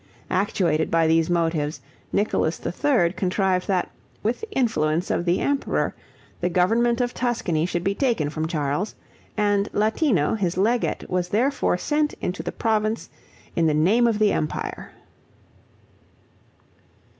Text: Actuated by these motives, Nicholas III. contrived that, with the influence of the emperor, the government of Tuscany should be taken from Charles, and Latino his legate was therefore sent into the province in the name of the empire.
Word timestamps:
Actuated 0.31 0.89
by 0.89 1.05
these 1.05 1.29
motives, 1.29 1.79
Nicholas 2.11 2.59
III. 2.65 3.13
contrived 3.13 3.67
that, 3.67 3.91
with 4.23 4.41
the 4.41 4.49
influence 4.49 5.11
of 5.11 5.25
the 5.25 5.39
emperor, 5.39 5.93
the 6.39 6.49
government 6.49 6.99
of 6.99 7.13
Tuscany 7.13 7.67
should 7.67 7.83
be 7.83 7.93
taken 7.93 8.31
from 8.31 8.47
Charles, 8.47 8.95
and 9.37 9.69
Latino 9.73 10.33
his 10.33 10.57
legate 10.57 11.07
was 11.07 11.29
therefore 11.29 11.77
sent 11.77 12.13
into 12.15 12.41
the 12.41 12.51
province 12.51 13.11
in 13.55 13.67
the 13.67 13.75
name 13.75 14.07
of 14.07 14.17
the 14.17 14.31
empire. 14.33 14.91